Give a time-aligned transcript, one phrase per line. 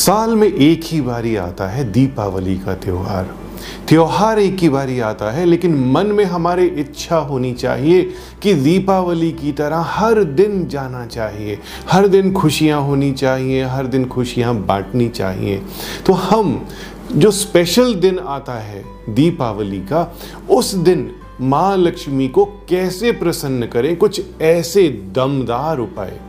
[0.00, 3.34] साल में एक ही बारी आता है दीपावली का त्योहार।
[3.88, 8.02] त्यौहार एक ही बारी आता है, लेकिन मन में हमारे इच्छा होनी चाहिए
[8.42, 11.58] कि दीपावली की तरह हर दिन जाना चाहिए।
[11.90, 15.62] हर दिन खुशियाँ होनी चाहिए, हर दिन खुशियाँ बांटनी चाहिए।
[16.06, 16.66] तो हम,
[17.12, 20.16] जो स्पेशल दिन आता है दीपावली का,
[20.50, 21.10] उस दिन
[21.40, 23.96] माँ लक्ष्मी को कैसे प्रसन्न करें?
[23.96, 26.20] कुछ ऐसे दमदार उपाय,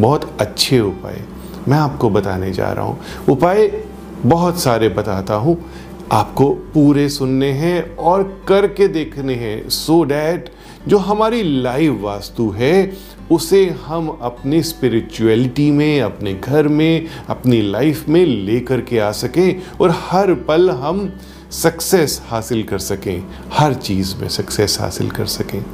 [0.00, 1.24] बहुत अच्छे उपाय।
[1.68, 3.84] मैं आपको बताने जा रहा हूँ। उपाय
[4.22, 5.64] बहुत सारे बताता हूँ।
[6.12, 10.52] आपको पूरे सुनने हैं और करके देखने हैं। सो so डैट
[10.88, 12.92] जो हमारी लाइव वास्तु है,
[13.30, 19.62] उसे हम अपनी स्पिरिचुअलिटी में, अपने घर में, अपनी लाइफ में लेकर के आ सकें
[19.80, 21.12] और हर पल हम
[21.50, 25.64] सक्सेस हासिल कर सकें। हर चीज़ में सक्सेस हासिल कर सकें।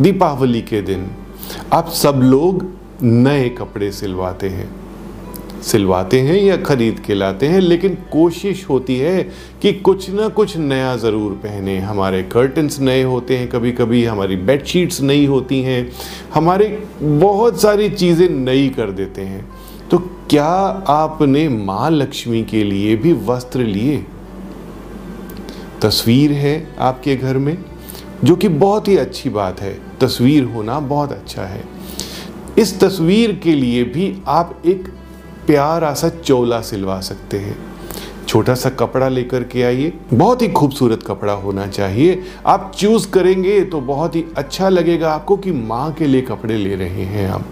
[0.00, 1.10] दीपावली के दिन
[1.72, 2.66] आप सब लोग
[3.02, 4.85] नए कपड़े सिलवाते हैं।
[5.62, 9.22] सिलवाते हैं या खरीद के लाते हैं, लेकिन कोशिश होती है
[9.62, 14.36] कि कुछ ना कुछ नया ज़रूर पहने। हमारे कर्टन्स नए होते हैं कभी कभी हमारी
[14.36, 15.90] बेडशीट्स नई होती हैं,
[16.34, 16.66] हमारे
[17.02, 19.44] बहुत सारी चीज़ें नई कर देते हैं।
[19.90, 19.98] तो
[20.30, 20.44] क्या
[20.88, 24.04] आपने माँ लक्ष्मी के लिए भी वस्त्र लिए?
[25.82, 27.56] तस्वीर है आपके घर में,
[28.24, 31.64] जो कि बहुत ही अच्छी बात है। तस्वीर होना बहुत अच्छा है।
[32.58, 34.88] इस तस्वीर के लिए भी आप एक
[35.46, 37.56] प्यारा सा चोला सिलवा सकते हैं।
[38.28, 43.60] छोटा सा कपड़ा लेकर के आइए। बहुत ही खूबसूरत कपड़ा होना चाहिए। आप चूज़ करेंगे
[43.64, 47.44] तो बहुत ही अच्छा लगेगा आपको कि माँ के लिए कपड़े ले रहे हैं आप।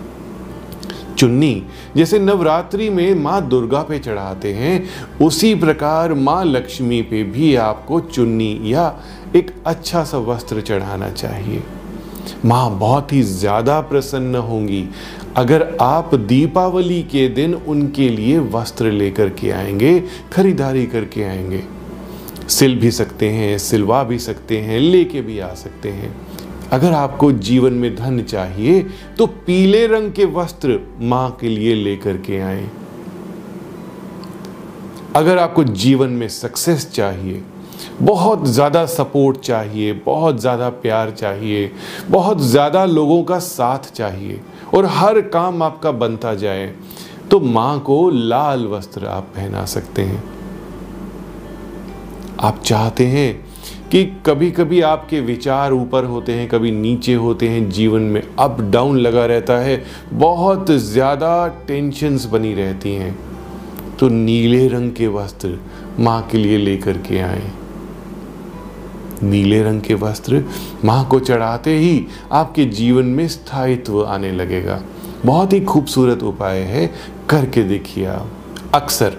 [1.18, 1.62] चुन्नी,
[1.96, 4.84] जैसे नवरात्रि में माँ दुर्गा पे चढ़ाते हैं,
[5.22, 8.92] उसी प्रकार माँ लक्ष्मी पे भी आपको चुन्नी या
[9.36, 11.62] एक अच्छा सा वस्त्र चढ़ाना चाहिए।
[12.44, 14.88] माँ बहुत ही ज़्यादा प्रसन्न होंगी।
[15.36, 19.98] अगर आप दीपावली के दिन उनके लिए वस्त्र लेकर के आएँगे,
[20.32, 21.62] खरीदारी करके आएँगे।
[22.48, 26.14] सिल भी सकते हैं, सिलवा भी सकते हैं, लेके भी आ सकते हैं।
[26.72, 28.80] अगर आपको जीवन में धन चाहिए
[29.18, 32.68] तो पीले रंग के वस्त्र माँ के लिए लेकर के आए।
[35.16, 37.42] अगर आपको जीवन में सक्सेस चाहिए,
[38.02, 41.70] बहुत ज़्यादा सपोर्ट चाहिए, बहुत ज़्यादा प्यार चाहिए,
[42.08, 44.40] बहुत ज़्यादा लोगों का साथ चाहिए
[44.74, 46.72] और हर काम आपका बनता जाए
[47.30, 50.22] तो माँ को लाल वस्त्र आप पहना सकते हैं।
[52.40, 53.32] आप चाहते हैं
[53.90, 58.60] कि कभी कभी आपके विचार ऊपर होते हैं, कभी नीचे होते हैं, जीवन में अप
[58.62, 59.82] डाउन लगा रहता है,
[60.12, 63.16] बहुत ज़्यादा टेंशन्स बनी रहती हैं।
[63.98, 65.58] तो नीले रंग के वस्त्र
[65.98, 67.50] माँ के लिए लेकर के आए।
[69.24, 70.44] नीले रंग के वस्त्र
[70.84, 74.80] माँ को चढ़ाते ही आपके जीवन में स्थायित्व आने लगेगा।
[75.24, 76.86] बहुत ही खूबसूरत उपाय है,
[77.30, 78.30] करके देखिए आप।
[78.74, 79.16] अक्सर,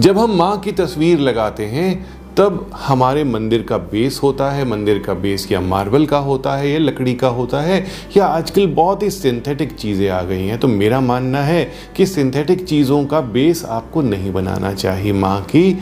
[0.00, 2.06] जब हम माँ की तस्वीर लगाते हैं,
[2.36, 6.70] तब हमारे मंदिर का बेस होता है, मंदिर का बेस या मार्बल का होता है,
[6.70, 7.84] या लकड़ी का होता है,
[8.16, 11.64] या आजकल बहुत ही सिंथेटिक चीज़ें आ गई हैं तो मेरा मानना है
[11.96, 15.72] कि सिंथेटिक चीज़ों का बेस आपको नहीं बनाना चाहिए माँ की।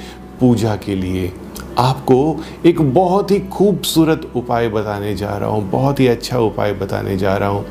[0.41, 1.33] पूजा के लिए।
[1.79, 2.37] आपको
[2.67, 7.37] एक बहुत ही खूबसूरत उपाय बताने जा रहा हूँ, बहुत ही अच्छा उपाय बताने जा
[7.37, 7.65] रहा हूँ।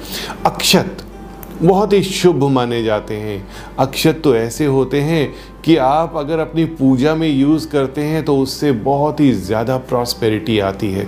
[0.46, 0.98] अक्षत
[1.62, 3.48] बहुत ही शुभ माने जाते हैं।
[3.80, 5.34] अक्षत तो ऐसे होते हैं
[5.66, 10.60] कि आप अगर अपनी पूजा में यूज़ करते हैं तो उससे बहुत ही ज़्यादा प्रॉस्पेरिटी
[10.60, 11.08] आती है।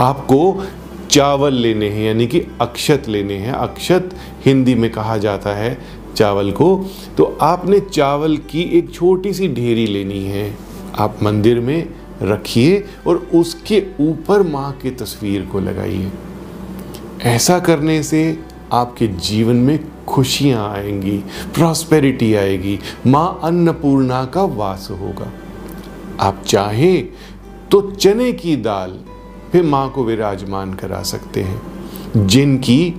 [0.00, 0.64] आपको
[1.10, 4.14] चावल लेने हैं, यानी कि अक्षत लेने हैं। अक्षत
[4.46, 5.76] हिंदी में कहा जाता है
[6.16, 6.76] चावल को।
[7.16, 10.50] तो आपने चावल की एक छोटी सी ढेरी लेनी है।
[10.98, 11.88] आप मंदिर में
[12.22, 16.12] रखिए और उसके ऊपर माँ की तस्वीर को लगाइए।
[17.22, 18.40] ऐसा करने से
[18.72, 21.16] आपके जीवन में खुशियाँ आएँगी
[21.54, 25.32] प्रॉस्पेरिटी आएगी, माँ अन्नपूर्णा का वास होगा।
[26.20, 27.08] आप चाहें
[27.70, 28.90] तो चने की दाल
[29.52, 31.62] पे माँ को विराजमान करा सकते हैं।
[32.16, 32.94] जिनकी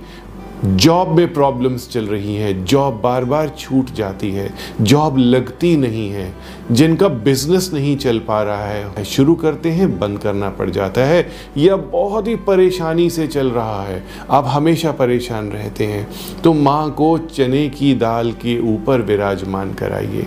[0.74, 6.10] जॉब में प्रॉब्लम्स चल रही हैं। जॉब बार बार छूट जाती है। जॉब लगती नहीं
[6.10, 6.34] है।
[6.72, 11.28] जिनका बिज़नेस नहीं चल पा रहा है, शुरू करते हैं, बंद करना पड़ जाता है।
[11.56, 16.08] या बहुत ही परेशानी से चल रहा है। आप हमेशा परेशान रहते हैं।
[16.44, 20.26] तो माँ को चने की दाल के ऊपर विराजमान कराइए।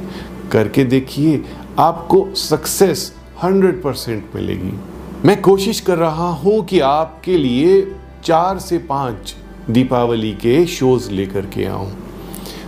[0.52, 1.44] करके देखिए,
[1.80, 4.80] आपको सक्सेस हंड्रेड परसेंट मिलेगी।
[5.26, 7.92] मैं कोशिश कर रहा हूँ कि आपके लिए
[8.24, 9.36] चार से पाँच
[9.70, 11.92] दीपावली के शोज़ लेकर के आऊँ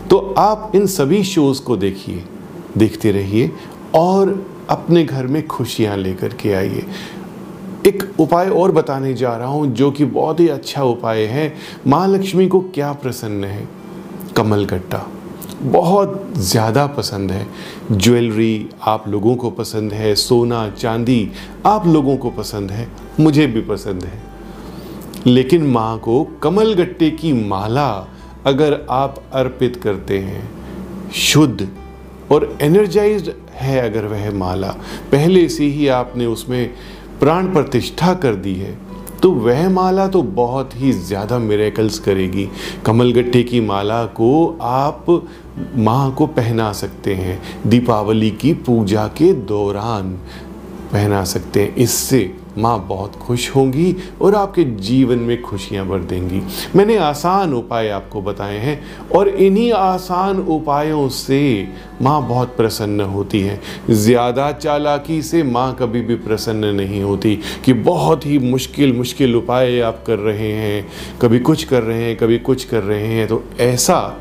[0.09, 2.23] तो आप इन सभी शोज़ को देखिए,
[2.77, 3.51] देखते रहिए
[3.95, 4.33] और
[4.69, 6.85] अपने घर में खुशियाँ लेकर के आइए।
[7.87, 11.53] एक उपाय और बताने जा रहा हूँ जो कि बहुत ही अच्छा उपाय है।
[11.87, 13.67] माँ लक्ष्मी को क्या प्रसन्न है?
[14.37, 15.05] कमल गट्टा
[15.61, 17.45] बहुत ज़्यादा पसंद है।
[17.91, 21.31] ज्वेलरी आप लोगों को पसंद है, सोना, चांदी
[21.65, 22.87] आप लोगों को पसंद है।
[23.19, 24.30] मुझे भी पसंद है।
[25.27, 27.89] लेकिन माँ को कमल गट्टे की माला
[28.45, 30.49] अगर आप अर्पित करते हैं,
[31.13, 31.67] शुद्ध
[32.31, 34.69] और एनर्जाइज्ड है अगर वह माला।
[35.11, 36.73] पहले से ही आपने उसमें
[37.19, 38.77] प्राण प्रतिष्ठा कर दी है
[39.21, 42.47] तो वह माला तो बहुत ही ज़्यादा मेरेकल्स करेगी।
[42.85, 45.05] कमलगट्टे की माला को आप
[45.77, 50.11] माँ को पहना सकते हैं, दीपावली की पूजा के दौरान
[50.93, 52.19] पहना सकते हैं। इससे
[52.61, 56.41] माँ बहुत खुश होंगी और आपके जीवन में खुशियाँ भर देंगी।
[56.75, 58.79] मैंने आसान उपाय आपको बताए हैं
[59.15, 61.67] और इन्हीं आसान उपायों से
[62.01, 63.59] माँ बहुत प्रसन्न होती है।
[63.89, 67.35] ज़्यादा चालाकी से माँ कभी भी प्रसन्न नहीं होती
[67.65, 70.85] कि बहुत ही मुश्किल मुश्किल उपाय आप कर रहे हैं।
[71.21, 74.17] कभी कुछ कर रहे हैं, कभी कुछ कर रहे हैं तो ऐसा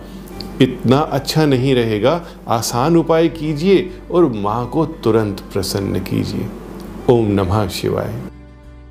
[0.63, 6.49] इतना अच्छा नहीं रहेगा। आसान उपाय कीजिए और माँ को तुरंत प्रसन्न कीजिए।
[7.11, 8.30] ओम नमः शिवाय।